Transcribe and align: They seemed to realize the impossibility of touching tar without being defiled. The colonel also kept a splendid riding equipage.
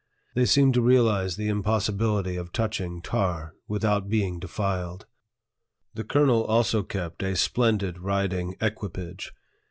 They 0.33 0.45
seemed 0.45 0.73
to 0.73 0.81
realize 0.81 1.35
the 1.35 1.47
impossibility 1.47 2.35
of 2.35 2.51
touching 2.51 3.03
tar 3.03 3.53
without 3.67 4.09
being 4.09 4.39
defiled. 4.39 5.05
The 5.93 6.03
colonel 6.03 6.43
also 6.43 6.81
kept 6.81 7.21
a 7.21 7.35
splendid 7.35 7.99
riding 7.99 8.55
equipage. 8.59 9.31